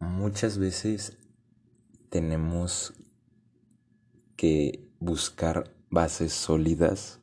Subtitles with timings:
[0.00, 1.16] muchas veces
[2.10, 2.94] tenemos
[4.36, 7.20] que buscar bases sólidas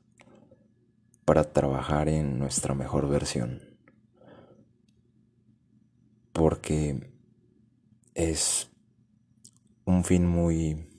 [1.26, 3.62] para trabajar en nuestra mejor versión.
[6.34, 7.12] Porque
[8.14, 8.70] es
[9.86, 10.90] un fin muy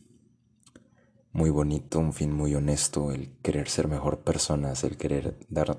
[1.37, 5.79] muy bonito, un fin muy honesto, el querer ser mejor personas, el querer dar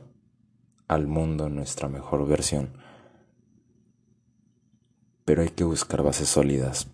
[0.88, 2.78] al mundo nuestra mejor versión.
[5.28, 6.88] Pero hay que buscar bases sólidas,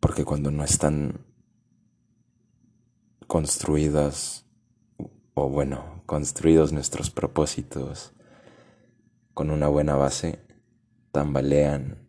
[0.00, 1.20] porque cuando no están
[3.26, 4.46] construidas,
[5.34, 8.14] o bueno, construidos nuestros propósitos
[9.34, 10.38] con una buena base,
[11.10, 12.08] tambalean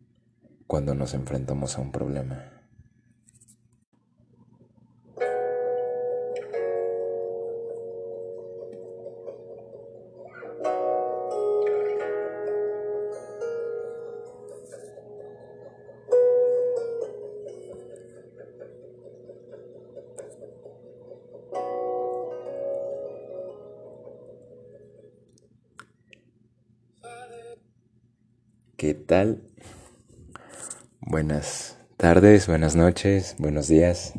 [0.65, 2.52] cuando nos enfrentamos a un problema.
[31.01, 34.13] Buenas tardes, buenas noches, buenos días,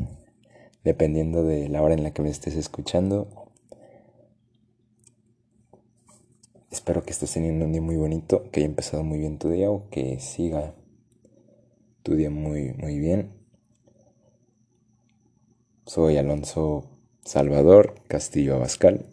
[0.85, 3.51] dependiendo de la hora en la que me estés escuchando.
[6.71, 9.69] Espero que estés teniendo un día muy bonito, que haya empezado muy bien tu día
[9.69, 10.77] o que siga
[12.05, 13.33] tu día muy, muy bien.
[15.87, 16.89] Soy Alonso
[17.25, 19.07] Salvador Castillo Abascal.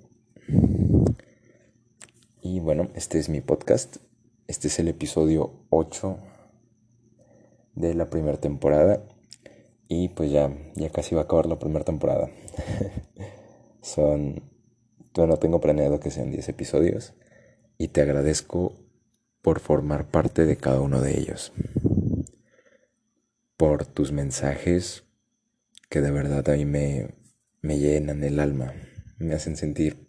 [2.43, 3.97] Y bueno, este es mi podcast
[4.47, 6.17] este es el episodio 8
[7.75, 9.03] de la primera temporada.
[9.87, 12.29] Y pues ya, ya casi va a acabar la primera temporada.
[13.81, 14.43] Son.
[15.15, 17.13] no tengo planeado que sean 10 episodios.
[17.77, 18.73] Y te agradezco
[19.41, 21.51] por formar parte de cada uno de ellos.
[23.57, 25.03] Por tus mensajes
[25.89, 27.15] que de verdad a mí me,
[27.61, 28.73] me llenan el alma.
[29.17, 30.07] Me hacen sentir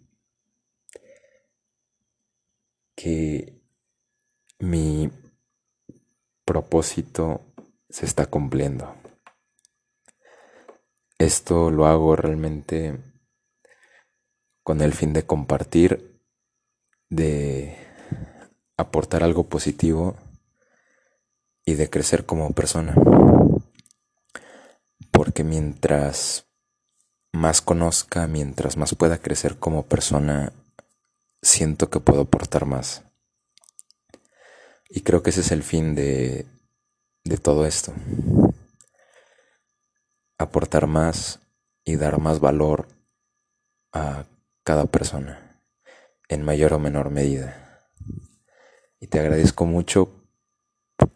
[2.95, 3.62] que
[4.63, 5.11] mi
[6.45, 7.41] propósito
[7.89, 8.95] se está cumpliendo.
[11.17, 12.97] Esto lo hago realmente
[14.63, 16.17] con el fin de compartir,
[17.09, 17.77] de
[18.77, 20.15] aportar algo positivo
[21.65, 22.95] y de crecer como persona.
[25.11, 26.45] Porque mientras
[27.33, 30.53] más conozca, mientras más pueda crecer como persona,
[31.41, 33.03] siento que puedo aportar más.
[34.95, 36.45] Y creo que ese es el fin de,
[37.23, 37.91] de todo esto.
[40.37, 41.39] Aportar más
[41.83, 42.87] y dar más valor
[43.91, 44.27] a
[44.63, 45.63] cada persona,
[46.29, 47.89] en mayor o menor medida.
[48.99, 50.29] Y te agradezco mucho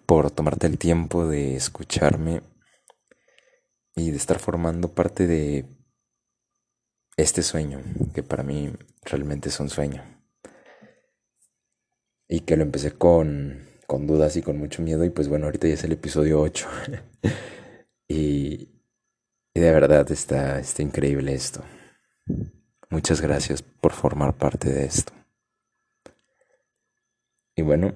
[0.08, 2.42] por tomarte el tiempo de escucharme
[3.96, 5.68] y de estar formando parte de
[7.16, 7.84] este sueño,
[8.16, 8.74] que para mí
[9.04, 10.04] realmente es un sueño.
[12.28, 15.04] Y que lo empecé con con dudas y con mucho miedo.
[15.06, 16.68] Y pues bueno, ahorita ya es el episodio 8.
[18.08, 18.70] y,
[19.54, 21.64] y, de verdad está, está increíble esto.
[22.90, 25.14] Muchas gracias por formar parte de esto.
[27.56, 27.96] Y bueno,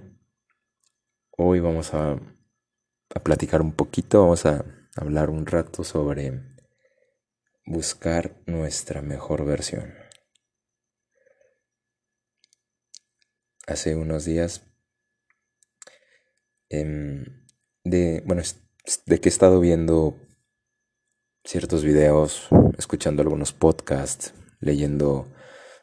[1.38, 4.66] hoy vamos a, a platicar un poquito, vamos a
[4.96, 6.42] hablar un rato sobre
[7.66, 9.94] buscar nuestra mejor versión.
[13.68, 14.71] Hace unos días
[16.74, 17.26] Em,
[17.84, 18.42] de, bueno,
[19.06, 20.16] de que he estado viendo
[21.44, 25.28] ciertos videos, escuchando algunos podcasts, leyendo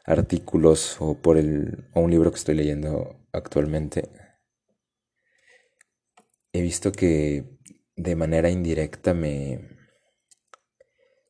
[0.03, 4.09] artículos o por el o un libro que estoy leyendo actualmente.
[6.53, 7.59] He visto que
[7.95, 9.77] de manera indirecta me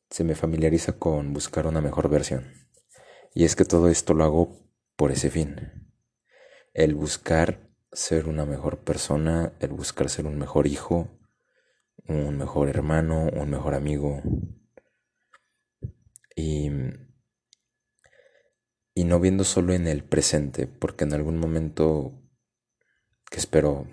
[0.08, 2.50] se me familiariza con buscar una mejor versión.
[3.34, 4.56] Y es que todo esto lo hago
[4.96, 5.92] por ese fin.
[6.72, 11.08] El buscar ser una mejor persona, el buscar ser un mejor hijo,
[12.06, 14.22] un mejor hermano, un mejor amigo.
[16.36, 16.70] Y,
[18.94, 22.12] y no viendo solo en el presente, porque en algún momento
[23.30, 23.86] que espero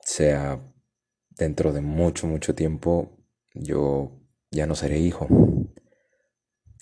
[0.00, 0.60] sea
[1.28, 3.18] dentro de mucho, mucho tiempo,
[3.54, 4.12] yo
[4.50, 5.28] ya no seré hijo.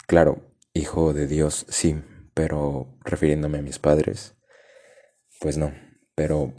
[0.07, 2.03] Claro, hijo de Dios, sí,
[2.33, 4.38] pero refiriéndome a mis padres
[5.41, 5.73] pues no,
[6.15, 6.53] pero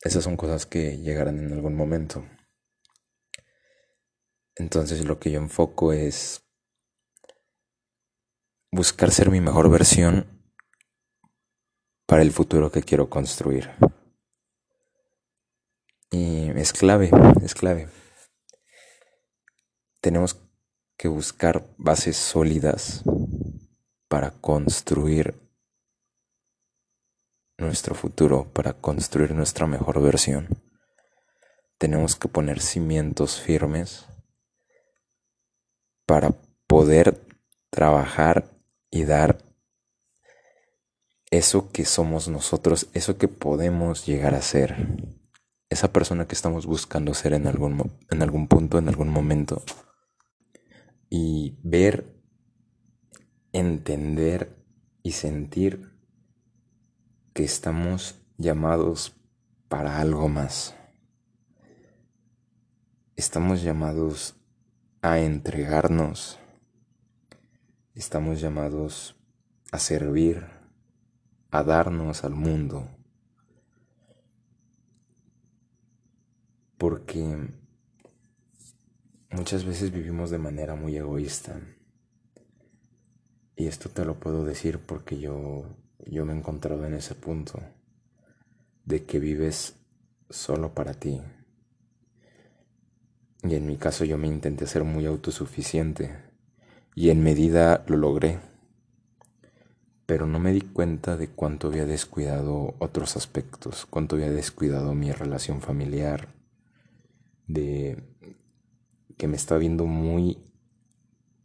[0.00, 2.24] esas son cosas que llegarán en algún momento.
[4.56, 6.44] Entonces lo que yo enfoco es
[8.70, 10.42] buscar ser mi mejor versión
[12.06, 13.70] para el futuro que quiero construir.
[16.64, 17.10] es clave,
[17.42, 17.88] es clave.
[20.00, 20.40] Tenemos
[20.96, 23.02] que buscar bases sólidas
[24.08, 25.43] para construir
[27.58, 30.48] nuestro futuro, para construir nuestra mejor versión.
[31.78, 34.06] Tenemos que poner cimientos firmes
[36.06, 36.34] para
[36.66, 37.26] poder
[37.70, 38.50] trabajar
[38.90, 39.38] y dar
[41.30, 44.76] eso que somos nosotros, eso que podemos llegar a ser,
[45.68, 49.64] esa persona que estamos buscando ser en algún, en algún punto, en algún momento,
[51.10, 52.22] y ver,
[53.52, 54.56] entender
[55.02, 55.93] y sentir
[57.34, 59.16] que estamos llamados
[59.68, 60.76] para algo más.
[63.16, 64.36] Estamos llamados
[65.02, 66.38] a entregarnos.
[67.94, 69.16] Estamos llamados
[69.72, 70.46] a servir,
[71.50, 72.88] a darnos al mundo.
[76.78, 77.48] Porque
[79.30, 81.60] muchas veces vivimos de manera muy egoísta.
[83.56, 85.64] Y esto te lo puedo decir porque yo,
[86.06, 87.60] yo me he encontrado en ese punto
[88.84, 89.76] de que vives
[90.30, 91.20] solo para ti.
[93.42, 96.16] Y en mi caso yo me intenté ser muy autosuficiente
[96.94, 98.40] y en medida lo logré.
[100.06, 105.12] Pero no me di cuenta de cuánto había descuidado otros aspectos, cuánto había descuidado mi
[105.12, 106.28] relación familiar,
[107.46, 108.02] de
[109.16, 110.38] que me estaba viendo muy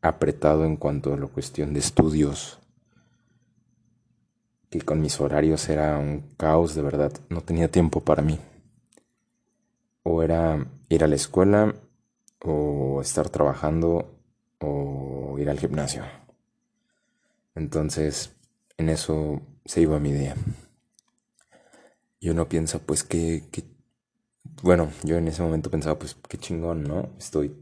[0.02, 2.60] apretado en cuanto a la cuestión de estudios,
[4.70, 8.40] que con mis horarios era un caos de verdad, no tenía tiempo para mí.
[10.04, 11.76] O era ir a la escuela
[12.42, 14.16] o estar trabajando
[14.60, 16.04] o ir al gimnasio.
[17.56, 18.36] Entonces,
[18.78, 20.36] en eso se iba mi día.
[22.20, 23.44] Y uno piensa, pues, que,
[24.62, 27.10] bueno, yo en ese momento pensaba, pues, qué chingón, ¿no?
[27.18, 27.56] Estoy,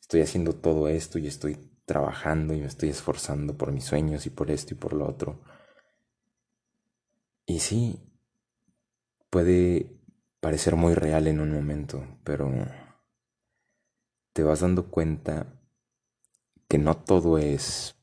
[0.00, 4.30] estoy haciendo todo esto y estoy trabajando y me estoy esforzando por mis sueños y
[4.30, 5.40] por esto y por lo otro.
[7.48, 7.98] Y sí,
[9.30, 9.98] puede
[10.38, 12.50] parecer muy real en un momento, pero
[14.34, 15.58] te vas dando cuenta
[16.68, 17.98] que no todo es,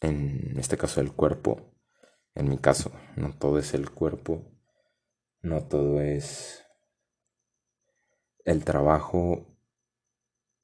[0.00, 1.72] en este caso el cuerpo,
[2.34, 4.42] en mi caso, no todo es el cuerpo,
[5.42, 6.66] no todo es
[8.44, 9.46] el trabajo,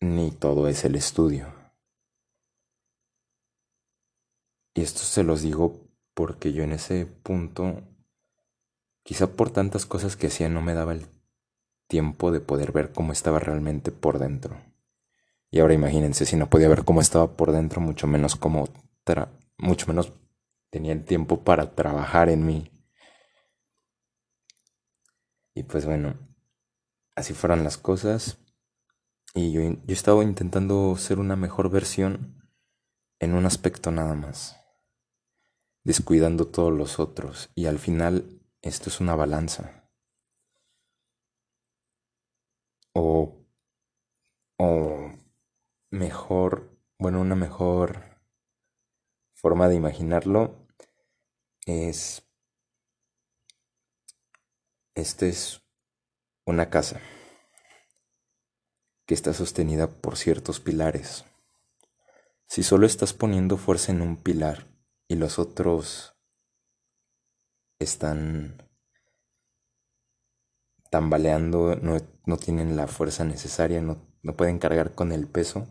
[0.01, 1.55] ni todo es el estudio.
[4.75, 7.83] Y esto se los digo porque yo en ese punto,
[9.03, 11.07] quizá por tantas cosas que hacía, no me daba el
[11.89, 14.57] tiempo de poder ver cómo estaba realmente por dentro.
[15.51, 18.69] Y ahora imagínense, si no podía ver cómo estaba por dentro, mucho menos cómo
[19.59, 20.13] mucho menos
[20.71, 22.71] tenía el tiempo para trabajar en mí.
[25.55, 26.15] Y pues bueno,
[27.15, 28.39] así fueron las cosas.
[29.35, 32.43] Y yo, yo estaba intentando ser una mejor versión
[33.19, 34.62] en un aspecto nada más,
[35.85, 37.51] descuidando todos los otros.
[37.55, 39.83] Y al final esto es una balanza.
[42.93, 43.47] o,
[44.59, 45.13] o
[45.91, 48.21] mejor, bueno, una mejor
[49.35, 50.67] forma de imaginarlo
[51.67, 52.23] es,
[54.95, 55.63] esta es
[56.45, 57.01] una casa
[59.07, 61.25] que está sostenida por ciertos pilares.
[62.47, 64.72] Si solo estás poniendo fuerza en un pilar
[65.13, 66.17] y los otros
[67.79, 68.67] están
[70.91, 75.69] tambaleando, no, tienen la fuerza necesaria, no, no pueden cargar con el peso,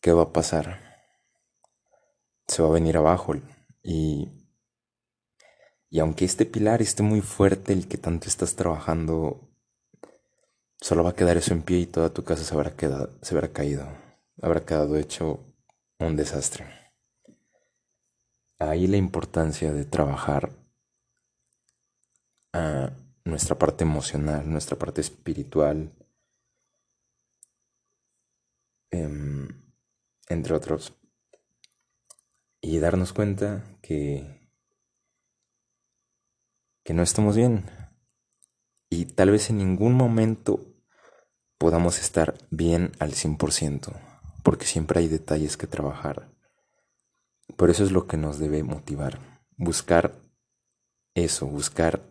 [0.00, 0.80] ¿qué va a pasar?
[2.46, 3.34] Se va a venir abajo
[3.82, 4.28] y,
[5.90, 9.50] y aunque este pilar esté muy fuerte, el que tanto estás trabajando,
[10.80, 13.34] solo va a quedar eso en pie y toda tu casa se habrá, quedado, se
[13.34, 13.88] habrá caído,
[14.40, 15.44] habrá quedado hecho
[15.98, 16.77] un desastre.
[18.60, 20.50] Ahí la importancia de trabajar
[22.52, 22.90] a
[23.24, 25.92] nuestra parte emocional, nuestra parte espiritual,
[28.90, 29.48] em,
[30.28, 30.92] entre otros.
[32.60, 34.50] Y darnos cuenta que,
[36.84, 37.64] que no estamos bien.
[38.90, 40.64] Y tal vez en ningún momento
[41.58, 43.92] podamos estar bien al 100%,
[44.42, 46.37] porque siempre hay detalles que trabajar.
[47.56, 49.18] Por eso es lo que nos debe motivar,
[49.56, 50.14] buscar
[51.14, 52.02] eso, buscar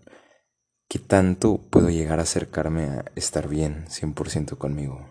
[0.89, 5.05] ¿Qué tanto puedo llegar a acercarme a estar bien 100% conmigo?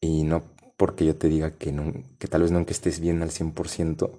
[0.00, 0.44] Y no
[0.76, 1.74] porque yo te diga que,
[2.18, 4.10] que tal vez nunca estés bien al 100%,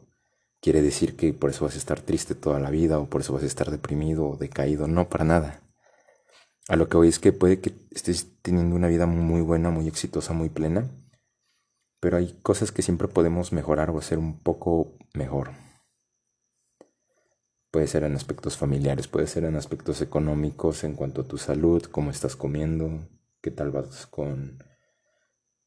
[0.60, 3.32] quiere decir que por eso vas a estar triste toda la vida o por eso
[3.34, 4.88] vas a estar deprimido o decaído.
[4.88, 5.62] No, para nada.
[6.68, 9.88] A lo que voy es que puede que estés teniendo una vida muy buena, muy
[9.88, 10.90] exitosa, muy plena,
[12.06, 15.54] pero hay cosas que siempre podemos mejorar o hacer un poco mejor.
[17.72, 21.82] Puede ser en aspectos familiares, puede ser en aspectos económicos, en cuanto a tu salud,
[21.86, 23.10] cómo estás comiendo,
[23.42, 24.64] qué tal vas con,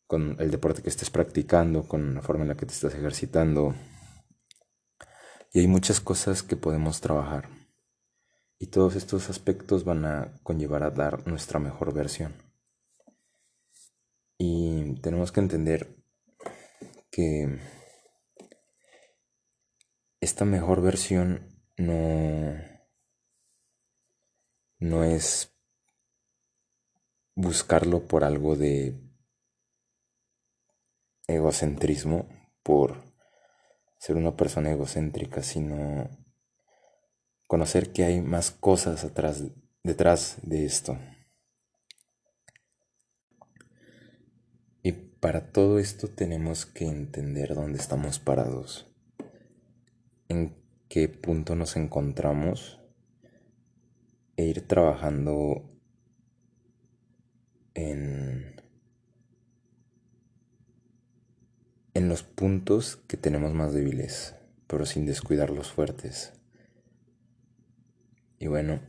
[0.07, 3.75] con el deporte que estés practicando, con la forma en la que te estás ejercitando.
[5.53, 7.49] Y hay muchas cosas que podemos trabajar.
[8.61, 12.33] Y todos estos aspectos van a conllevar a dar nuestra mejor versión.
[14.39, 15.99] Y tenemos que entender
[17.11, 17.59] que
[20.21, 22.57] esta mejor versión no,
[24.79, 25.55] no es
[27.35, 29.01] buscarlo por algo de
[31.29, 32.29] egocentrismo,
[32.63, 33.05] por
[33.99, 36.11] ser una persona egocéntrica, sino
[37.47, 39.45] conocer que hay más cosas atrás,
[39.83, 40.99] detrás de esto.
[44.83, 48.91] Y para todo esto tenemos que entender dónde estamos parados,
[50.29, 50.55] en
[50.89, 52.81] qué punto nos encontramos
[54.37, 55.69] e ir trabajando
[57.75, 58.61] en,
[61.95, 64.37] en los puntos que tenemos más débiles,
[64.69, 66.33] pero sin descuidar los fuertes.
[68.39, 68.81] Y bueno,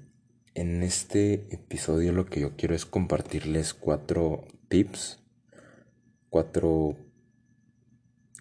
[0.54, 5.19] en este episodio lo que yo quiero es compartirles cuatro tips,
[6.30, 6.96] cuatro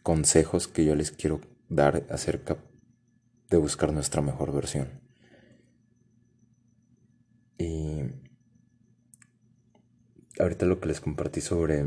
[0.02, 2.56] consejos que yo les quiero dar acerca
[3.50, 5.00] de buscar nuestra mejor versión.
[7.58, 8.02] Y
[10.38, 11.84] ahorita lo que les compartí sobre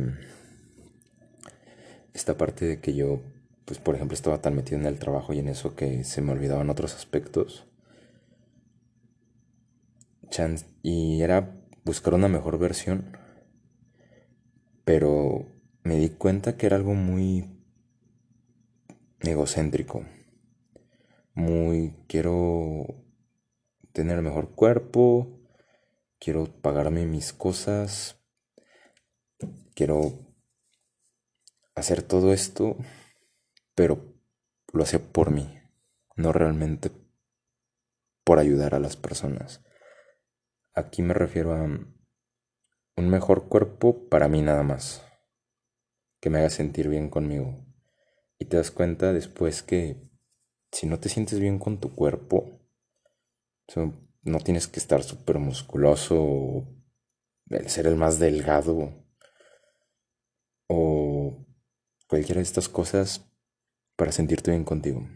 [2.14, 3.22] esta parte de que yo,
[3.66, 6.32] pues por ejemplo, estaba tan metido en el trabajo y en eso que se me
[6.32, 7.68] olvidaban otros aspectos.
[10.82, 13.18] y era buscar una mejor versión,
[14.86, 17.50] pero me di cuenta que era algo muy
[19.20, 20.06] egocéntrico
[21.34, 22.86] muy quiero
[23.94, 25.40] tener mejor cuerpo,
[26.20, 28.22] quiero pagarme mis cosas,
[29.74, 30.34] quiero
[31.76, 32.78] hacer todo esto,
[33.76, 34.14] pero
[34.74, 35.60] lo hacía por mí,
[36.16, 36.92] no realmente
[38.24, 39.64] por ayudar a las personas.
[40.74, 45.04] Aquí me refiero a un mejor cuerpo para mí nada más,
[46.22, 47.66] que me haga sentir bien conmigo.
[48.40, 50.10] Y te das cuenta después que
[50.72, 52.62] si no te sientes bien con tu cuerpo,
[54.24, 56.68] no tienes que estar súper musculoso,
[57.68, 59.06] ser el más delgado
[60.68, 61.46] o
[62.08, 63.26] cualquiera de estas cosas
[63.96, 65.08] para sentirte bien contigo.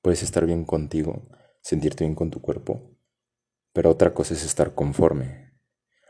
[0.00, 1.28] Puedes estar bien contigo,
[1.60, 2.96] sentirte bien con tu cuerpo,
[3.72, 5.58] pero otra cosa es estar conforme.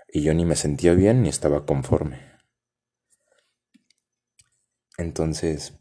[0.09, 2.36] Y yo ni me sentía bien ni estaba conforme.
[4.99, 5.75] Entonces,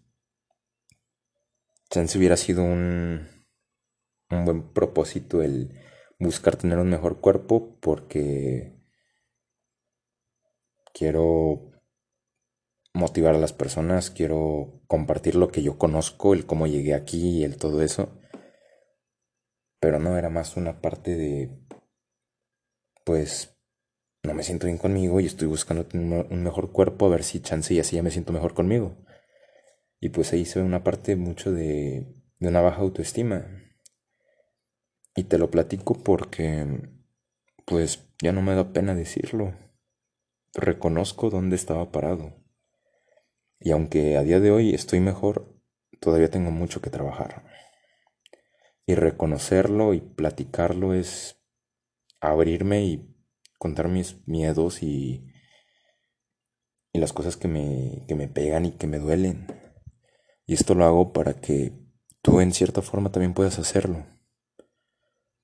[1.90, 3.28] si hubiera sido un,
[4.30, 5.80] un buen propósito el
[6.20, 8.74] buscar tener un mejor cuerpo porque
[10.94, 11.72] quiero
[12.94, 17.44] motivar a las personas, quiero compartir lo que yo conozco, el cómo llegué aquí y
[17.44, 18.10] el todo eso.
[19.80, 21.66] Pero no era más una parte de
[23.06, 23.56] pues
[24.24, 27.74] no me siento bien conmigo y estoy buscando un mejor cuerpo a ver si chance
[27.74, 29.05] y así ya me siento mejor conmigo.
[30.06, 32.06] Y pues ahí se ve una parte mucho de,
[32.38, 33.44] de una baja autoestima.
[35.16, 36.92] Y te lo platico porque,
[37.66, 39.58] pues ya no me da pena decirlo.
[40.54, 42.36] Reconozco dónde estaba parado.
[43.60, 45.60] Y aunque a día de hoy estoy mejor,
[46.00, 47.44] todavía tengo mucho que trabajar.
[48.86, 51.44] Y reconocerlo y platicarlo es
[52.20, 53.18] abrirme y
[53.58, 55.34] contar mis miedos y,
[56.94, 59.65] y las cosas que me, que me pegan y que me duelen.
[60.46, 61.74] Y esto lo hago para que
[62.22, 64.06] tú en cierta forma también puedas hacerlo.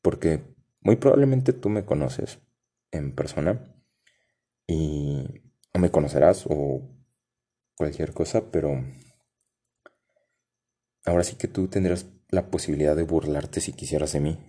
[0.02, 0.44] Porque
[0.82, 2.40] muy probablemente tú me conoces
[2.92, 3.76] en persona
[4.68, 5.42] y
[5.74, 6.82] o me conocerás o
[7.76, 8.84] cualquier cosa, pero
[11.06, 14.40] ahora sí que tú tendrás la posibilidad de burlarte si quisieras de mí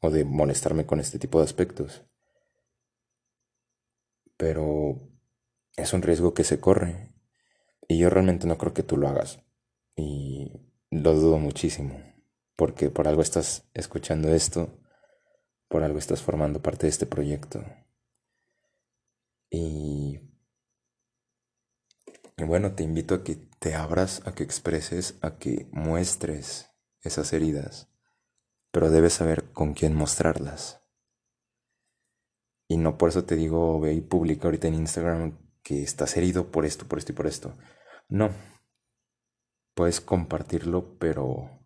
[0.00, 2.04] o de molestarme con este tipo de aspectos.
[4.36, 5.10] Pero
[5.76, 7.12] es un riesgo que se corre
[7.88, 9.40] y yo realmente no creo que tú lo hagas.
[9.98, 10.52] Y
[10.92, 12.00] lo dudo muchísimo,
[12.54, 14.78] porque por algo estás escuchando esto,
[15.66, 17.64] por algo estás formando parte de este proyecto.
[19.50, 20.20] Y,
[22.36, 26.70] y bueno, te invito a que te abras, a que expreses, a que muestres
[27.02, 27.90] esas heridas,
[28.70, 30.80] pero debes saber con quién mostrarlas.
[32.68, 36.52] Y no por eso te digo, ve y publica ahorita en Instagram que estás herido
[36.52, 37.58] por esto, por esto y por esto.
[38.08, 38.30] No.
[39.78, 41.64] Puedes compartirlo, pero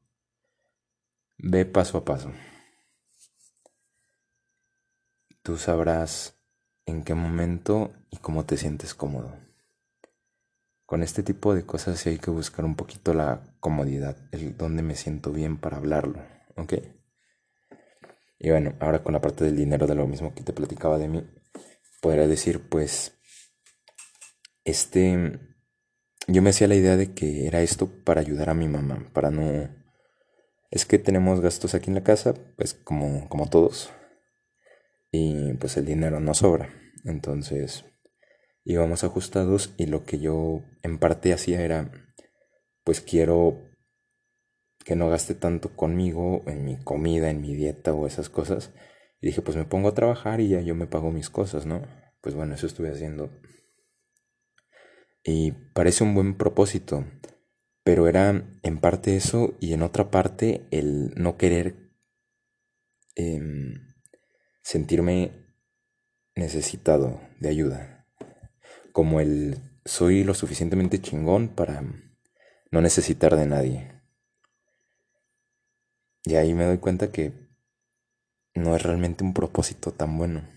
[1.39, 2.31] ve paso a paso.
[5.43, 6.39] Tú sabrás
[6.85, 9.35] en qué momento y cómo te sientes cómodo.
[10.85, 14.83] Con este tipo de cosas sí hay que buscar un poquito la comodidad, el dónde
[14.83, 16.23] me siento bien para hablarlo,
[16.59, 16.75] ¿ok?
[18.39, 21.09] Y bueno, ahora con la parte del dinero de lo mismo que te platicaba de
[21.09, 21.27] mí,
[22.03, 23.19] podría decir pues,
[24.65, 25.52] este,
[26.27, 29.31] yo me hacía la idea de que era esto para ayudar a mi mamá, para
[29.31, 29.69] no...
[30.71, 33.91] Es que tenemos gastos aquí en la casa, pues como, como todos,
[35.11, 36.71] y pues el dinero no sobra.
[37.05, 37.85] Entonces
[38.65, 41.91] íbamos ajustados y lo que yo en parte hacía era,
[42.85, 43.69] pues quiero
[44.85, 48.73] que no gaste tanto conmigo en mi comida, en mi dieta o esas cosas.
[49.21, 51.83] Y dije, pues me pongo a trabajar y ya yo me pago mis cosas, ¿no?
[52.21, 53.31] Pues bueno, eso estuve haciendo.
[55.25, 57.05] Y parece un buen propósito,
[57.85, 61.93] pero era en parte eso y en otra parte el no querer
[63.15, 63.95] em,
[64.63, 65.57] sentirme
[66.35, 68.07] necesitado de ayuda.
[68.93, 71.83] Como el soy lo suficientemente chingón para
[72.71, 73.93] no necesitar de nadie.
[76.25, 77.33] Y ahí me doy cuenta que
[78.55, 80.49] no es realmente un propósito tan bueno.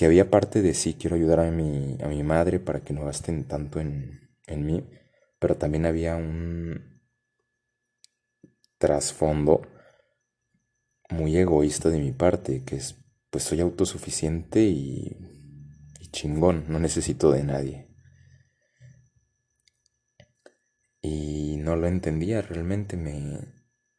[0.00, 3.04] Que había parte de sí, quiero ayudar a mi, a mi madre para que no
[3.04, 4.88] gasten tanto en, en mí,
[5.38, 7.02] pero también había un
[8.78, 9.60] trasfondo
[11.10, 12.96] muy egoísta de mi parte, que es
[13.28, 15.18] pues soy autosuficiente y,
[16.12, 17.88] chingón, no necesito de nadie.
[21.02, 23.38] Y no lo entendía realmente, me,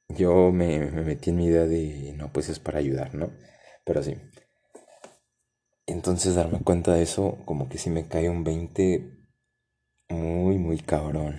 [0.10, 3.32] yo me, me, metí en mi idea de, no, pues es para ayudar, ¿no?
[3.86, 4.16] Pero sí.
[5.88, 9.12] Entonces darme cuenta de eso, como que sí me cae un 20
[10.10, 11.38] muy, muy cabrón.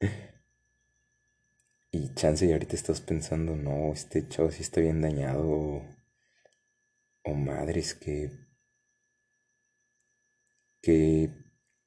[1.90, 5.82] y chance y ahorita estás pensando, no, este chavo sí está bien dañado
[7.24, 8.30] o madres que,
[10.82, 11.30] que,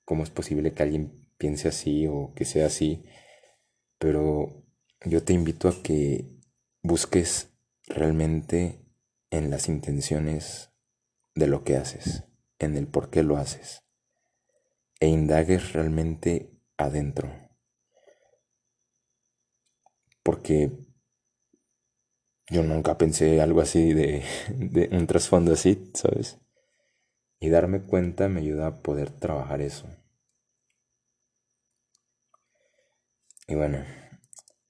[0.05, 3.05] ¿cómo es posible que alguien piense así o que sea así?
[3.97, 4.65] Pero
[5.05, 6.25] yo te invito a que
[6.83, 7.49] busques
[7.87, 8.85] realmente
[9.31, 10.71] en las intenciones
[11.39, 12.25] de lo que haces,
[12.59, 13.83] en el por qué lo haces,
[14.99, 17.31] e indagues realmente adentro.
[20.23, 20.71] Porque
[22.49, 24.23] yo nunca pensé algo así de,
[24.91, 26.39] un trasfondo así, ¿sabes?
[27.39, 29.87] Y darme cuenta me ayuda a poder trabajar eso.
[33.47, 33.83] Y bueno,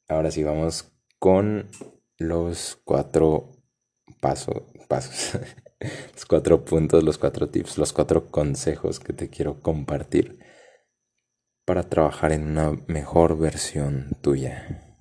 [0.07, 1.69] ahora sí vamos con
[2.17, 3.51] los cuatro
[4.21, 4.63] pasos,
[5.79, 10.39] los cuatro puntos, los cuatro tips, los cuatro consejos que te quiero compartir
[11.65, 14.97] para trabajar en una mejor versión tuya.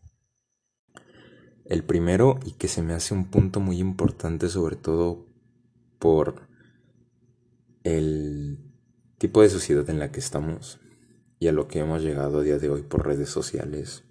[1.65, 5.27] El primero, y que se me hace un punto muy importante, sobre todo
[5.99, 6.49] por
[7.85, 8.59] el
[9.19, 10.81] tipo de sociedad en la que estamos
[11.39, 14.05] y a lo que hemos llegado a día de hoy por redes sociales,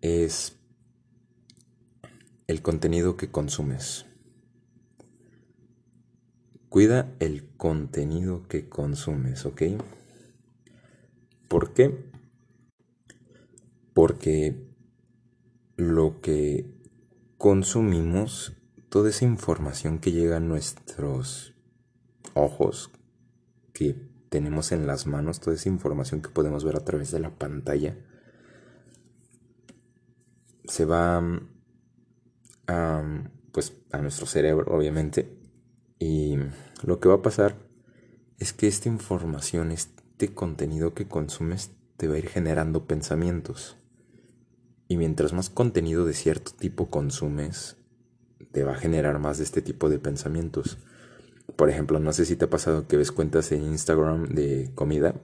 [0.00, 0.56] es
[2.46, 4.06] el contenido que consumes.
[6.76, 9.62] Cuida el contenido que consumes, ¿ok?
[11.48, 12.10] ¿Por qué?
[13.94, 14.62] Porque
[15.78, 16.70] lo que
[17.38, 18.58] consumimos,
[18.90, 21.54] toda esa información que llega a nuestros
[22.34, 22.90] ojos,
[23.72, 23.94] que
[24.28, 27.96] tenemos en las manos, toda esa información que podemos ver a través de la pantalla,
[30.64, 31.22] se va
[32.66, 33.02] a,
[33.50, 35.38] pues, a nuestro cerebro, obviamente,
[35.98, 36.36] y
[36.82, 37.56] lo que va a pasar
[38.38, 43.76] es que esta información, este contenido que consumes, te va a ir generando pensamientos.
[44.88, 47.76] Y mientras más contenido de cierto tipo consumes,
[48.52, 50.78] te va a generar más de este tipo de pensamientos.
[51.56, 55.14] Por ejemplo, no sé si te ha pasado que ves cuentas en Instagram de comida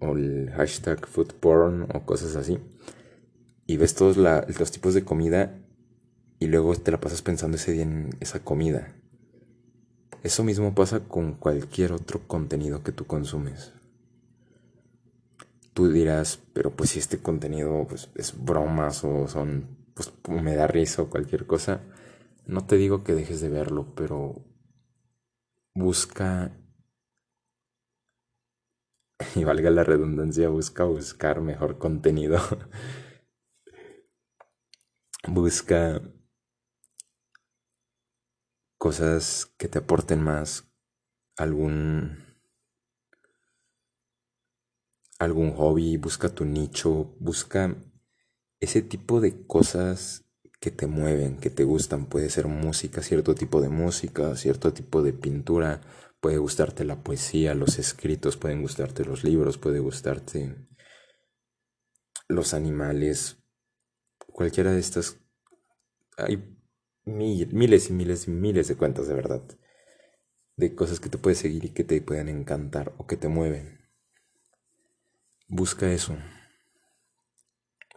[0.00, 2.58] o el hashtag food porn o cosas así
[3.66, 5.58] y ves todos los tipos de comida
[6.38, 8.94] y luego te la pasas pensando ese día en esa comida.
[10.22, 13.72] Eso mismo pasa con cualquier otro contenido que tú consumes.
[15.74, 20.66] Tú dirás, pero pues si este contenido pues, es bromas o son, pues me da
[20.66, 21.80] risa o cualquier cosa,
[22.46, 24.44] no te digo que dejes de verlo, pero
[25.74, 26.52] busca,
[29.34, 32.38] y valga la redundancia, busca buscar mejor contenido.
[35.28, 36.00] Busca
[38.82, 40.64] cosas que te aporten más
[41.36, 42.18] algún
[45.20, 47.76] algún hobby, busca tu nicho, busca
[48.58, 50.24] ese tipo de cosas
[50.58, 52.06] que te mueven, que te gustan.
[52.06, 55.80] Puede ser música, cierto tipo de música, cierto tipo de pintura,
[56.20, 60.56] puede gustarte la poesía, los escritos, pueden gustarte los libros, puede gustarte
[62.26, 63.36] los animales,
[64.26, 65.20] cualquiera de estas.
[66.16, 66.61] Hay
[67.04, 69.42] miles y miles y miles de cuentas de verdad,
[70.56, 73.80] de cosas que te puedes seguir y que te puedan encantar o que te mueven.
[75.48, 76.16] Busca eso.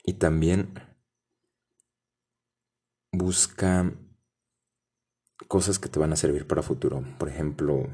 [0.04, 0.74] Y también
[3.12, 3.94] busca
[5.48, 7.04] cosas que te van a servir para futuro.
[7.18, 7.88] Por ejemplo,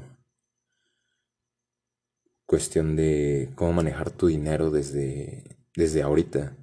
[2.46, 6.56] cuestión de cómo manejar tu dinero desde, desde ahorita.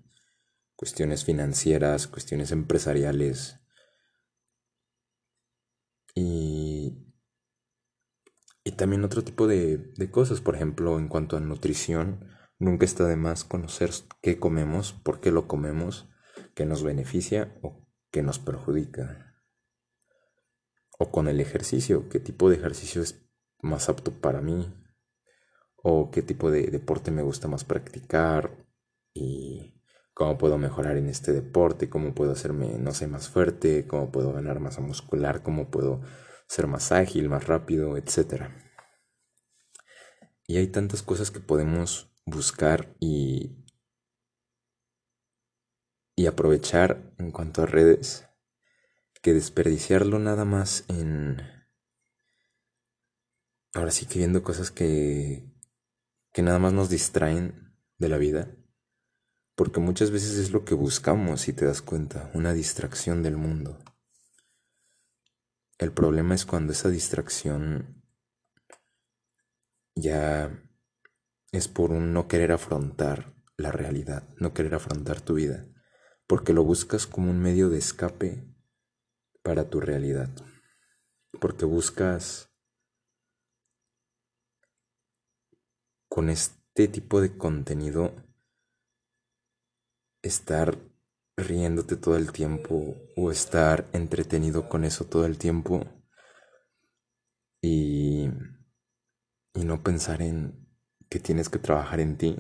[0.76, 3.59] Cuestiones financieras, cuestiones empresariales.
[6.20, 6.98] Y,
[8.64, 12.26] y también otro tipo de, de cosas, por ejemplo, en cuanto a nutrición
[12.60, 16.10] Nunca está de más conocer qué comemos, por qué lo comemos,
[16.56, 19.34] qué nos beneficia o qué nos perjudica.
[21.00, 23.26] O con el ejercicio, qué tipo de ejercicio es
[23.62, 24.76] más apto para mí,
[25.82, 28.68] o qué tipo de deporte me gusta más practicar
[29.14, 29.79] y
[30.20, 34.34] cómo puedo mejorar en este deporte, cómo puedo hacerme, no sé, más fuerte, cómo puedo
[34.34, 36.02] ganar masa muscular, cómo puedo
[36.46, 38.50] ser más ágil, más rápido, etc.
[40.46, 43.64] Y hay tantas cosas que podemos buscar y,
[46.18, 48.28] y aprovechar en cuanto a redes
[49.22, 51.42] que desperdiciarlo nada más en
[53.74, 55.50] ahora sí que viendo cosas que
[56.34, 58.59] que nada más nos distraen de la vida
[59.60, 63.78] porque muchas veces es lo que buscamos si te das cuenta una distracción del mundo.
[65.78, 68.02] El problema es cuando esa distracción
[69.96, 70.50] ya
[71.52, 75.68] es por un no querer afrontar la realidad, no querer afrontar tu vida,
[76.26, 78.48] porque lo buscas como un medio de escape
[79.44, 80.30] para tu realidad,
[81.42, 82.50] porque buscas
[86.08, 88.29] con este tipo de contenido
[90.22, 90.78] estar
[91.38, 95.86] riéndote todo el tiempo o estar entretenido con eso todo el tiempo
[97.62, 98.30] y,
[99.54, 100.68] y no pensar en
[101.10, 102.38] que tienes que trabajar en ti,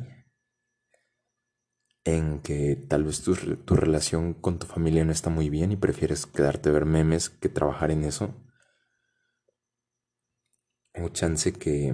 [2.06, 5.76] en que tal vez tu, tu, relación con tu familia no está muy bien y
[5.78, 8.34] prefieres quedarte a ver memes que trabajar en eso.
[10.96, 11.94] O chance que,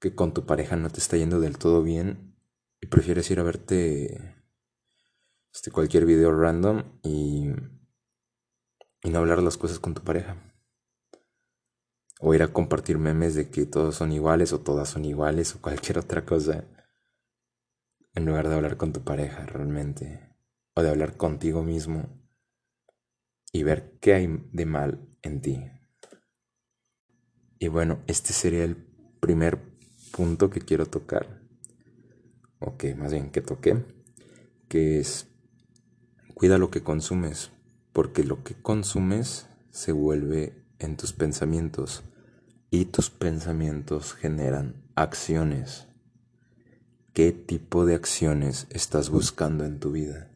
[0.00, 2.37] que con tu pareja no te está yendo del todo bien
[2.80, 4.36] y prefieres ir a verte
[5.52, 7.48] este, cualquier video random y,
[9.02, 10.36] y no hablar las cosas con tu pareja.
[12.20, 15.60] O ir a compartir memes de que todos son iguales o todas son iguales o
[15.60, 16.64] cualquier otra cosa
[18.14, 20.36] en lugar de hablar con tu pareja realmente.
[20.74, 22.18] O de hablar contigo mismo
[23.52, 25.70] y ver qué hay de mal en ti.
[27.58, 28.76] Y bueno, este sería el
[29.20, 29.58] primer
[30.12, 31.37] punto que quiero tocar,
[32.60, 33.84] o que más bien que toqué,
[34.68, 35.26] que es
[36.34, 37.50] cuida lo que consumes,
[37.92, 42.02] porque lo que consumes se vuelve en tus pensamientos
[42.70, 45.86] y tus pensamientos generan acciones.
[47.12, 50.30] ¿Qué tipo de acciones estás buscando en tu vida?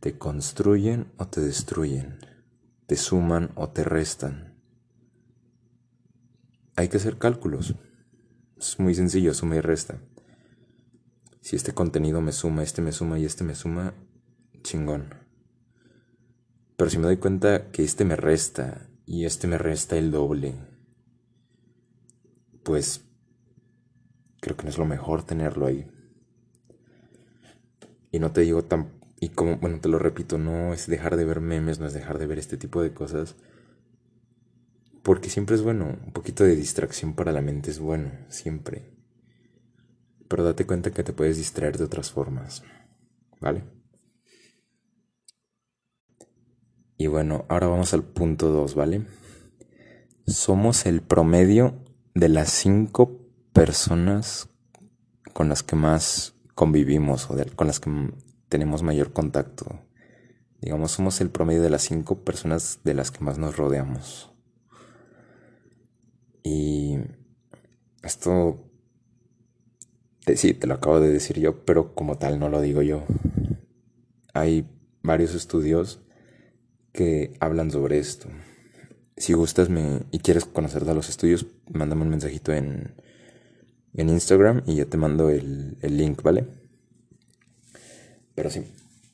[0.00, 2.18] ¿Te construyen o te destruyen?
[2.86, 4.54] ¿Te suman o te restan?
[6.76, 7.74] Hay que hacer cálculos.
[8.58, 10.00] Es muy sencillo, suma y resta.
[11.44, 13.92] Si este contenido me suma, este me suma y este me suma,
[14.62, 15.14] chingón.
[16.74, 20.54] Pero si me doy cuenta que este me resta y este me resta el doble,
[22.62, 23.04] pues
[24.40, 25.86] creo que no es lo mejor tenerlo ahí.
[28.10, 28.94] Y no te digo tan...
[29.20, 32.18] Y como, bueno, te lo repito, no es dejar de ver memes, no es dejar
[32.18, 33.36] de ver este tipo de cosas.
[35.02, 38.93] Porque siempre es bueno, un poquito de distracción para la mente es bueno, siempre.
[40.28, 42.62] Pero date cuenta que te puedes distraer de otras formas,
[43.40, 43.64] ¿vale?
[46.96, 49.06] Y bueno, ahora vamos al punto 2, ¿vale?
[50.26, 51.84] Somos el promedio
[52.14, 53.20] de las cinco
[53.52, 54.48] personas
[55.32, 57.90] con las que más convivimos o con las que
[58.48, 59.80] tenemos mayor contacto.
[60.60, 64.32] Digamos, somos el promedio de las cinco personas de las que más nos rodeamos.
[66.42, 66.98] Y
[68.02, 68.70] esto,
[70.36, 73.04] sí, te lo acabo de decir yo, pero como tal no lo digo yo.
[74.32, 74.66] Hay
[75.02, 76.00] varios estudios
[76.92, 78.28] que hablan sobre esto.
[79.16, 82.94] Si gustas me, y quieres conocer de los estudios, mándame un mensajito en,
[83.94, 86.46] en Instagram y yo te mando el, el link, ¿vale?
[88.34, 88.64] Pero sí,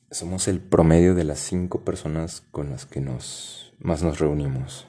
[0.09, 4.87] somos el promedio de las cinco personas con las que nos, más nos reunimos.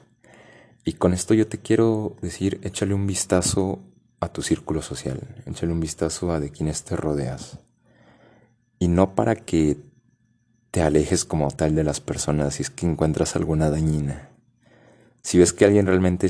[0.85, 3.79] Y con esto yo te quiero decir, échale un vistazo
[4.23, 7.59] a tu círculo social, échale un vistazo a de quienes te rodeas.
[8.79, 9.77] Y no para que
[10.71, 14.29] te alejes como tal de las personas si es que encuentras alguna dañina.
[15.21, 16.27] Si ves que alguien realmente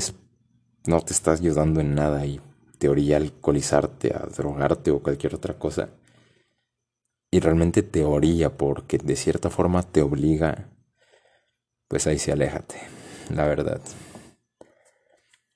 [0.86, 2.40] no te está ayudando en nada y
[2.78, 5.88] te orilla a alcoholizarte, a drogarte o cualquier otra cosa,
[7.30, 10.68] y realmente te orilla porque de cierta forma te obliga,
[11.88, 12.76] pues ahí sí aléjate,
[13.34, 13.80] la verdad.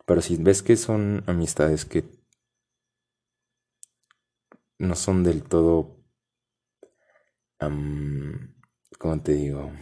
[0.07, 2.18] Pero si ves que son amistades que
[4.79, 6.05] no son del todo,
[8.99, 9.73] ¿cómo te digo?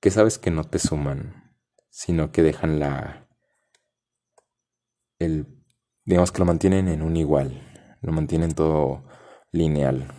[0.00, 1.56] Que sabes que no te suman,
[1.88, 3.28] sino que dejan la,
[5.18, 5.46] el,
[6.04, 9.04] digamos que lo mantienen en un igual, lo mantienen todo
[9.52, 10.12] lineal,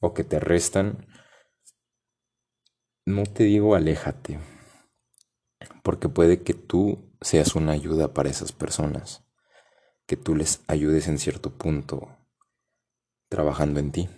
[0.00, 1.06] o que te restan,
[3.04, 4.38] no te digo aléjate,
[5.82, 9.24] porque puede que tú seas una ayuda para esas personas,
[10.12, 12.14] que tú les ayudes en cierto punto
[13.30, 14.10] trabajando en ti.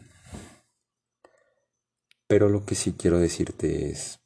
[2.27, 4.19] Pero lo que sí quiero decirte es,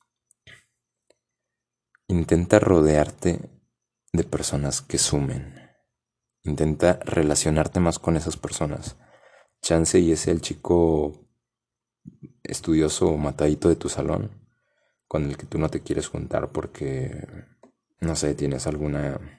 [2.07, 3.50] intenta rodearte
[4.14, 5.61] de personas que sumen.
[6.42, 8.96] Intenta relacionarte más con esas personas.
[9.61, 11.28] Chance y es el chico
[12.44, 14.31] estudioso o matadito de tu salón
[15.07, 17.26] con el que tú no te quieres juntar porque,
[18.00, 19.38] no sé, tienes alguna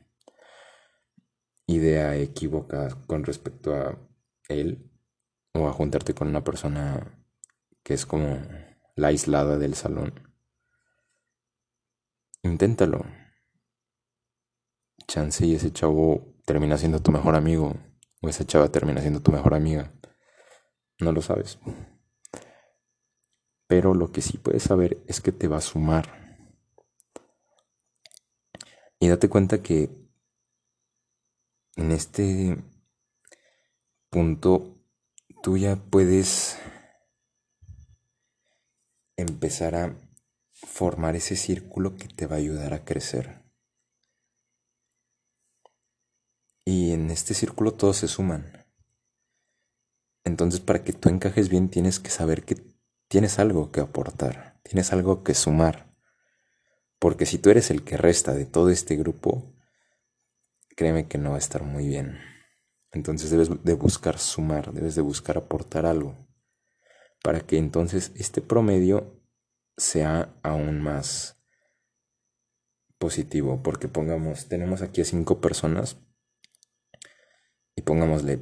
[1.69, 3.97] idea equívoca con respecto a
[4.47, 4.89] él
[5.53, 7.15] o a juntarte con una persona
[7.84, 8.41] que es como
[8.95, 10.13] la aislada del salón.
[12.43, 13.05] Inténtalo.
[15.08, 17.75] Chance y ese chavo termina siendo tu mejor amigo
[18.21, 19.93] o esa chava termina siendo tu mejor amiga.
[20.99, 21.60] No lo sabes.
[23.67, 26.47] Pero lo que sí puedes saber es que te va a sumar.
[28.99, 30.09] Y date cuenta que
[31.79, 32.61] en este
[34.09, 34.83] punto
[35.41, 36.57] tú ya puedes
[39.15, 39.97] empezar a
[40.51, 43.45] formar ese círculo que te va a ayudar a crecer.
[46.65, 48.67] Y en este círculo todos se suman.
[50.25, 52.57] Entonces para que tú encajes bien tienes que saber que
[53.07, 55.95] tienes algo que aportar, tienes algo que sumar.
[56.99, 59.55] Porque si tú eres el que resta de todo este grupo,
[60.79, 62.19] créeme que no va a estar muy bien.
[62.93, 66.15] Entonces debes de buscar sumar, debes de buscar aportar algo.
[67.21, 69.21] Para que entonces este promedio
[69.75, 71.37] sea aún más
[72.97, 73.61] positivo.
[73.61, 75.97] Porque pongamos, tenemos aquí a cinco personas
[77.75, 78.41] y pongámosle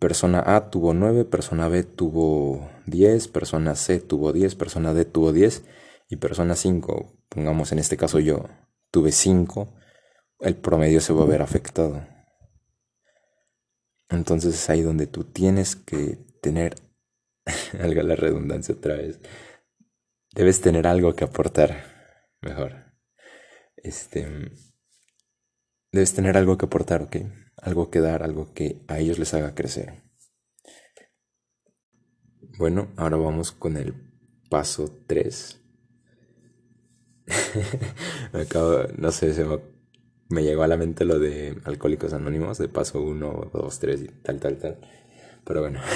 [0.00, 5.32] persona A tuvo 9, persona B tuvo 10, persona C tuvo 10, persona D tuvo
[5.32, 5.66] 10
[6.08, 8.46] y persona 5, pongamos en este caso yo,
[8.90, 9.74] tuve 5,
[10.40, 12.06] el promedio se va a ver afectado.
[14.08, 16.74] Entonces es ahí donde tú tienes que tener,
[17.80, 19.20] alga la redundancia otra vez,
[20.34, 21.84] debes tener algo que aportar,
[22.40, 22.94] mejor.
[23.76, 24.50] Este,
[25.92, 27.16] debes tener algo que aportar, ¿ok?
[27.62, 30.02] algo que dar, algo que a ellos les haga crecer.
[32.58, 33.94] Bueno, ahora vamos con el
[34.50, 35.60] paso 3.
[38.32, 39.44] Me acabo, no sé, se
[40.28, 44.08] me, llegó a la mente lo de Alcohólicos Anónimos, de paso 1, 2, 3 y
[44.22, 44.78] tal, tal, tal.
[45.44, 45.80] Pero bueno.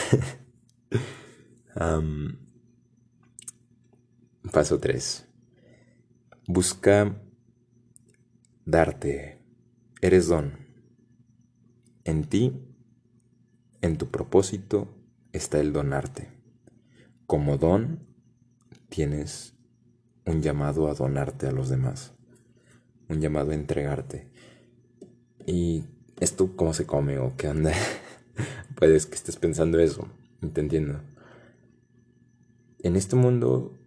[4.52, 5.26] paso 3.
[6.46, 7.20] Busca
[8.64, 9.38] darte.
[10.00, 10.58] Eres don.
[12.04, 12.60] En ti,
[13.80, 14.94] en tu propósito,
[15.32, 16.30] está el donarte.
[17.26, 18.06] Como don,
[18.88, 19.51] tienes
[20.26, 22.12] un llamado a donarte a los demás,
[23.08, 24.28] un llamado a entregarte.
[25.46, 25.84] ¿Y
[26.20, 27.72] esto cómo se come o qué anda?
[28.76, 30.08] Puedes que estés pensando eso,
[30.52, 31.00] te entiendo.
[32.80, 33.78] En este mundo,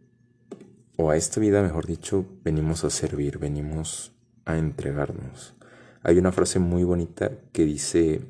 [0.97, 4.13] o a esta vida, mejor dicho, venimos a servir, venimos
[4.45, 5.55] a entregarnos.
[6.03, 8.21] Hay una frase muy bonita que dice,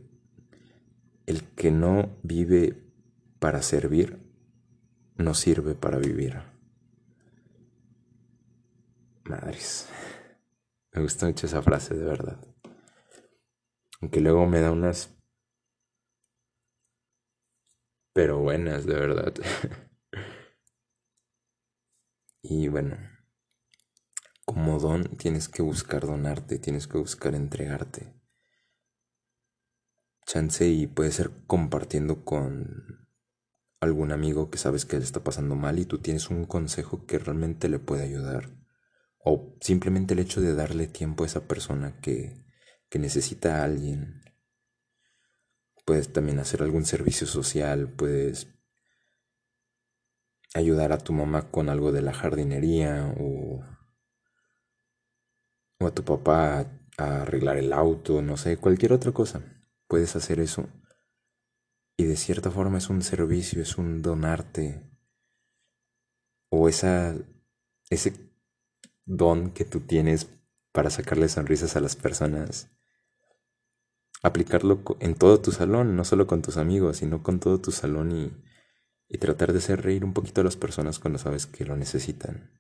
[1.25, 2.81] el que no vive
[3.39, 4.17] para servir,
[5.17, 6.54] no sirve para vivir.
[9.35, 9.89] Madres.
[10.93, 12.39] Me gusta mucho esa frase, de verdad.
[14.01, 15.09] Aunque luego me da unas
[18.13, 19.33] pero buenas, de verdad.
[22.41, 22.97] y bueno,
[24.45, 28.13] como don tienes que buscar donarte, tienes que buscar entregarte.
[30.25, 33.09] Chance y puede ser compartiendo con
[33.81, 37.19] algún amigo que sabes que le está pasando mal y tú tienes un consejo que
[37.19, 38.64] realmente le puede ayudar.
[39.25, 42.45] O simplemente el hecho de darle tiempo a esa persona que,
[42.89, 44.21] que necesita a alguien.
[45.83, 48.47] Puedes también hacer algún servicio social, puedes
[50.53, 53.65] ayudar a tu mamá con algo de la jardinería o,
[55.79, 59.41] o a tu papá a arreglar el auto, no sé, cualquier otra cosa.
[59.87, 60.69] Puedes hacer eso.
[61.97, 64.81] Y de cierta forma es un servicio, es un donarte.
[66.49, 67.15] O esa,
[67.89, 68.34] ese
[69.05, 70.27] don que tú tienes
[70.71, 72.69] para sacarle sonrisas a las personas.
[74.21, 78.11] Aplicarlo en todo tu salón, no solo con tus amigos, sino con todo tu salón
[78.11, 78.33] y,
[79.07, 82.59] y tratar de hacer reír un poquito a las personas cuando sabes que lo necesitan.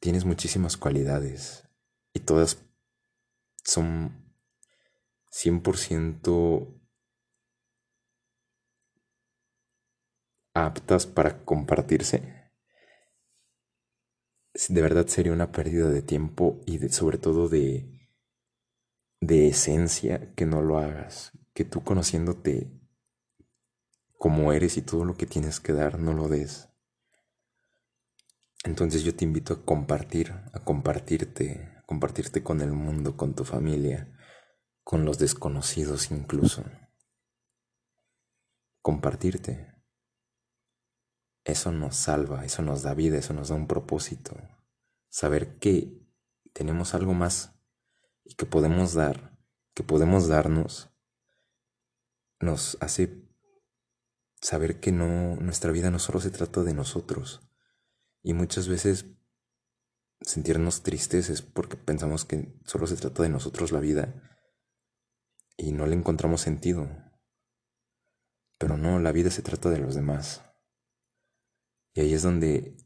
[0.00, 1.64] Tienes muchísimas cualidades
[2.12, 2.58] y todas
[3.64, 4.32] son
[5.32, 6.80] 100%
[10.54, 12.37] aptas para compartirse
[14.68, 18.10] de verdad sería una pérdida de tiempo y sobre todo de,
[19.20, 22.72] de esencia que no lo hagas, que tú conociéndote
[24.16, 26.68] como eres y todo lo que tienes que dar no lo des.
[28.64, 33.44] Entonces yo te invito a compartir, a compartirte, a compartirte con el mundo, con tu
[33.44, 34.12] familia,
[34.82, 36.64] con los desconocidos incluso.
[38.82, 39.77] Compartirte.
[41.48, 44.36] Eso nos salva, eso nos da vida, eso nos da un propósito.
[45.08, 45.98] Saber que
[46.52, 47.58] tenemos algo más
[48.22, 49.34] y que podemos dar,
[49.72, 50.90] que podemos darnos,
[52.38, 53.26] nos hace
[54.42, 57.40] saber que no nuestra vida no solo se trata de nosotros.
[58.22, 59.06] Y muchas veces
[60.20, 64.22] sentirnos tristes es porque pensamos que solo se trata de nosotros la vida
[65.56, 66.90] y no le encontramos sentido.
[68.58, 70.42] Pero no, la vida se trata de los demás.
[71.94, 72.76] Y ahí es donde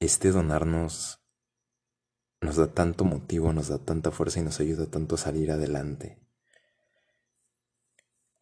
[0.00, 1.22] este donarnos
[2.40, 6.18] nos da tanto motivo, nos da tanta fuerza y nos ayuda tanto a salir adelante.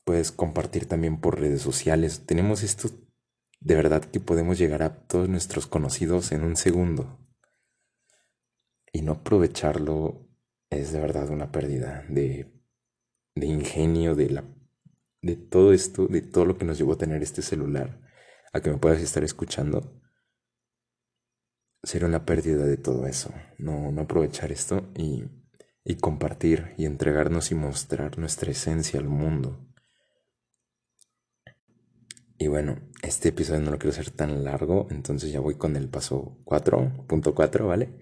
[0.05, 2.25] Puedes compartir también por redes sociales.
[2.27, 2.89] Tenemos esto
[3.61, 7.19] de verdad que podemos llegar a todos nuestros conocidos en un segundo.
[8.93, 10.27] Y no aprovecharlo
[10.71, 12.51] es de verdad una pérdida de,
[13.37, 14.45] ingenio, de, la,
[15.21, 18.01] de todo esto, de todo lo que nos llevó a tener este celular
[18.53, 20.01] a que me puedas estar escuchando,
[21.83, 23.33] sería una pérdida de todo eso.
[23.59, 25.25] No, no aprovechar esto y,
[25.85, 29.67] y compartir y entregarnos y mostrar nuestra esencia al mundo.
[32.39, 35.91] Y bueno, este episodio no lo quiero hacer tan largo, entonces ya voy con el
[35.91, 37.99] paso 4.4, ¿vale?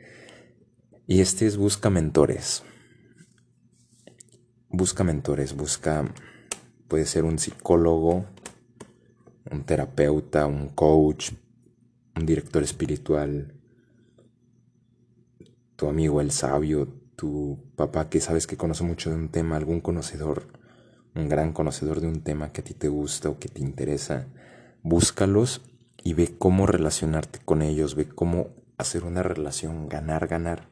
[1.09, 2.63] Y este es busca mentores.
[4.69, 6.15] Busca mentores, busca,
[6.87, 8.27] puede ser un psicólogo,
[9.51, 11.33] un terapeuta, un coach,
[12.17, 13.55] un director espiritual,
[15.77, 19.81] tu amigo el sabio, tu papá que sabes que conoce mucho de un tema, algún
[19.81, 20.49] conocedor,
[21.15, 24.27] un gran conocedor de un tema que a ti te gusta o que te interesa,
[24.83, 25.63] búscalos
[26.03, 30.69] y ve cómo relacionarte con ellos, ve cómo hacer una relación ganar, ganar.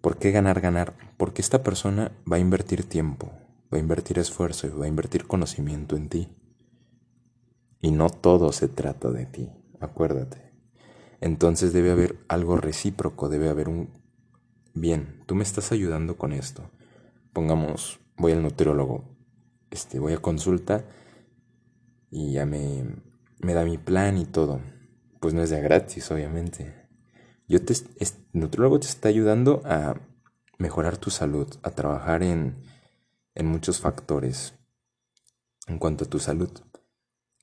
[0.00, 0.94] ¿Por qué ganar, ganar?
[1.16, 3.32] Porque esta persona va a invertir tiempo,
[3.72, 6.28] va a invertir esfuerzo y va a invertir conocimiento en ti.
[7.80, 10.52] Y no todo se trata de ti, acuérdate.
[11.20, 13.90] Entonces debe haber algo recíproco, debe haber un...
[14.74, 16.70] Bien, tú me estás ayudando con esto.
[17.32, 19.16] Pongamos, voy al nutriólogo,
[19.70, 20.84] este, voy a consulta
[22.10, 22.84] y ya me,
[23.40, 24.60] me da mi plan y todo.
[25.20, 26.88] Pues no es de gratis, obviamente.
[27.48, 30.00] Yo te, el nutriólogo te está ayudando a
[30.58, 32.56] mejorar tu salud, a trabajar en,
[33.34, 34.54] en muchos factores
[35.66, 36.50] en cuanto a tu salud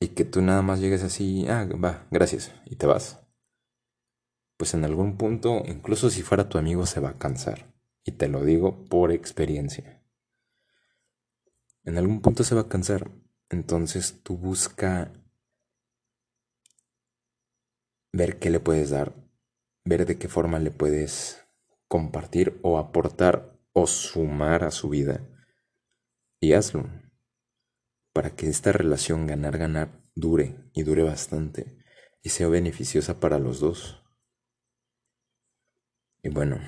[0.05, 3.25] y que tú nada más llegues así, ah, va, gracias, y te vas.
[4.55, 7.73] Pues en algún punto, incluso si fuera tu amigo, se va a cansar.
[8.03, 10.03] Y te lo digo por experiencia.
[11.83, 13.09] En algún punto se va a cansar.
[13.49, 15.11] Entonces tú busca
[18.13, 19.15] ver qué le puedes dar,
[19.85, 21.47] ver de qué forma le puedes
[21.87, 25.27] compartir o aportar o sumar a su vida.
[26.39, 26.87] Y hazlo
[28.15, 31.77] para que esta relación ganar-ganar dure y dure bastante
[32.23, 34.05] y sea beneficiosa para los dos.
[36.23, 36.61] Y bueno,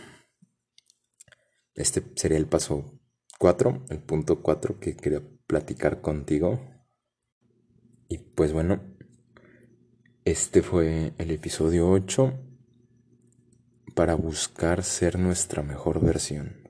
[1.73, 2.99] este sería el paso
[3.39, 6.59] 4, el punto 4 que quería platicar contigo.
[8.35, 8.83] pues bueno,
[10.25, 12.43] este fue el episodio 8
[13.95, 16.69] para buscar ser nuestra mejor versión.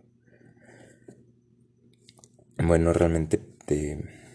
[2.59, 4.26] Bueno, realmente te,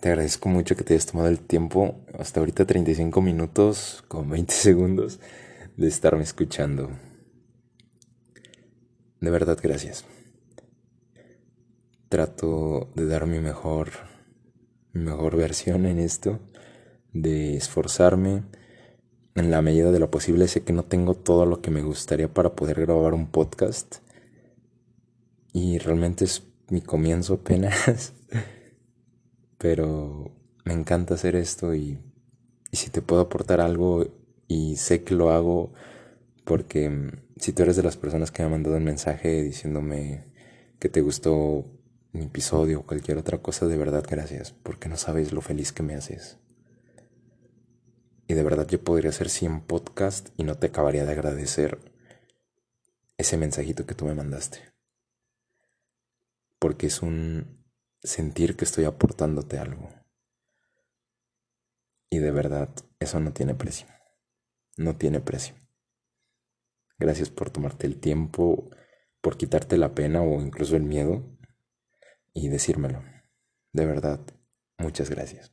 [0.00, 4.52] te agradezco mucho que te hayas tomado el tiempo, hasta ahorita 35 minutos con 20
[4.54, 5.20] segundos,
[5.76, 6.90] de estarme escuchando.
[9.20, 10.04] De verdad, gracias.
[12.08, 13.90] Trato de dar mi mejor,
[14.92, 16.38] mi mejor versión en esto,
[17.12, 18.44] de esforzarme
[19.34, 20.48] en la medida de lo posible.
[20.48, 23.96] Sé que no tengo todo lo que me gustaría para poder grabar un podcast
[25.52, 28.12] y realmente es mi comienzo apenas,
[29.58, 30.30] pero
[30.64, 31.98] me encanta hacer esto y,
[32.72, 34.06] si te puedo aportar algo
[34.46, 35.72] y sé que lo hago
[36.44, 40.26] porque mm, si tú eres de las personas que me han mandado un mensaje diciéndome
[40.78, 41.66] que te gustó
[42.12, 45.82] mi episodio o cualquier otra cosa, de verdad gracias, porque no sabes lo feliz que
[45.82, 46.38] me haces.
[48.26, 51.78] Y de verdad yo podría hacer 100 podcasts y no te acabaría de agradecer
[53.16, 54.58] ese mensajito que tú me mandaste.
[56.58, 57.57] Porque es un
[58.02, 59.88] sentir que estoy aportándote algo.
[62.10, 62.70] Y de verdad,
[63.00, 63.86] eso no tiene precio.
[64.76, 65.54] No tiene precio.
[66.98, 68.70] Gracias por tomarte el tiempo,
[69.20, 71.24] por quitarte la pena o incluso el miedo
[72.32, 73.02] y decírmelo.
[73.72, 74.20] De verdad,
[74.78, 75.52] muchas gracias.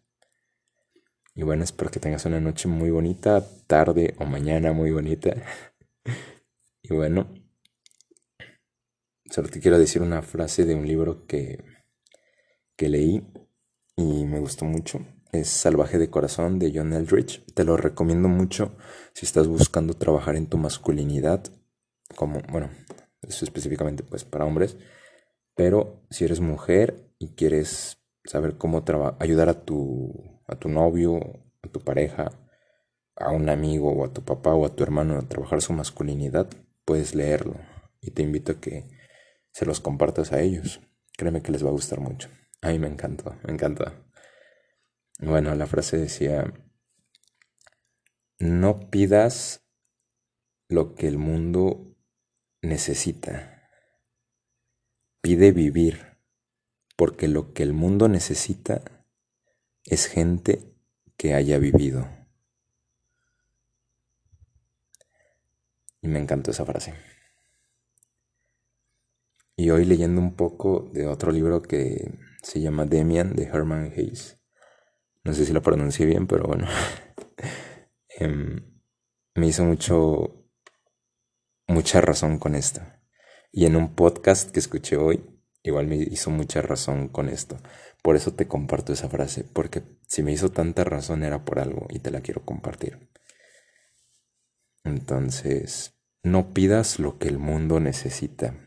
[1.36, 5.36] Y bueno, espero que tengas una noche muy bonita, tarde o mañana muy bonita.
[6.82, 7.34] y bueno,
[9.30, 11.75] solo te quiero decir una frase de un libro que,
[12.76, 13.26] que leí
[13.96, 15.06] y me gustó mucho.
[15.32, 17.44] Es Salvaje de Corazón de John Eldridge.
[17.54, 18.76] Te lo recomiendo mucho
[19.14, 21.44] si estás buscando trabajar en tu masculinidad,
[22.16, 22.70] como, bueno,
[23.22, 24.78] eso específicamente pues para hombres,
[25.56, 28.84] pero si eres mujer y quieres saber cómo
[29.20, 31.20] ayudar a tu, a tu novio,
[31.64, 32.32] a tu pareja,
[33.16, 36.50] a un amigo o a tu papá o a tu hermano a trabajar su masculinidad,
[36.84, 37.56] puedes leerlo
[38.02, 38.88] y te invito a que
[39.52, 40.82] se los compartas a ellos.
[41.18, 42.30] Créeme que les va a gustar mucho.
[42.66, 43.94] A mí me encanta, me encanta.
[45.20, 46.52] Bueno, la frase decía,
[48.40, 49.64] no pidas
[50.68, 51.96] lo que el mundo
[52.64, 53.70] necesita.
[55.22, 56.18] Pide vivir,
[56.96, 58.82] porque lo que el mundo necesita
[59.84, 60.76] es gente
[61.18, 62.10] que haya vivido.
[66.02, 66.96] Y me encantó esa frase.
[69.56, 74.38] Y hoy leyendo un poco de otro libro que se llama Demian de Herman Hayes.
[75.24, 76.68] No sé si lo pronuncié bien, pero bueno.
[78.18, 78.80] Em,
[79.34, 80.48] me hizo mucho,
[81.68, 82.82] mucha razón con esto.
[83.52, 85.26] Y en un podcast que escuché hoy,
[85.64, 87.58] igual me hizo mucha razón con esto.
[88.02, 91.88] Por eso te comparto esa frase, porque si me hizo tanta razón era por algo
[91.90, 93.10] y te la quiero compartir.
[94.86, 98.65] Entonces, no pidas lo que el mundo necesita.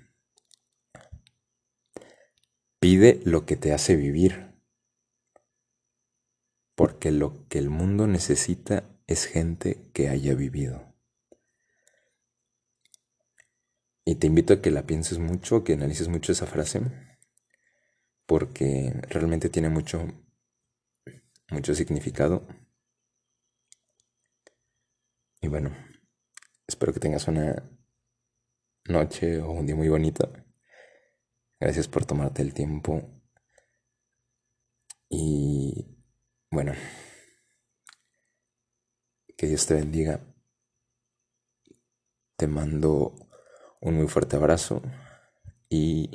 [2.81, 4.55] Pide lo que te hace vivir.
[6.77, 10.95] Porque lo que el mundo necesita es gente que haya vivido.
[14.05, 16.81] Y te invito a que la pienses mucho, que analices mucho esa frase,
[18.27, 20.07] porque realmente tiene mucho,
[21.51, 22.47] mucho significado.
[25.41, 25.77] Y bueno,
[26.67, 27.63] espero que tengas una
[28.87, 30.33] noche o un día muy bonito.
[31.61, 33.03] Gracias por tomarte el tiempo.
[35.09, 36.05] Y
[36.51, 36.73] bueno.
[39.37, 40.21] Que Dios te bendiga.
[42.37, 43.15] Te mando
[43.81, 44.83] un muy fuerte abrazo
[45.69, 46.11] y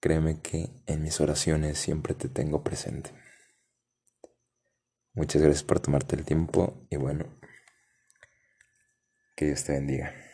[0.00, 3.12] créeme que en mis oraciones siempre te tengo presente.
[5.14, 7.26] Muchas gracias por tomarte el tiempo y bueno,
[9.36, 10.31] que Dios te bendiga.